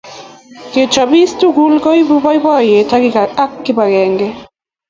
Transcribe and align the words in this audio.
Kechopis 0.71 1.31
tugul 1.39 1.73
koipu 1.85 2.15
boiboiyet 2.23 2.89
ak 3.43 3.51
kipakenge 3.63 4.27